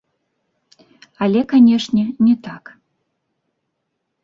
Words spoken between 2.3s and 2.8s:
так.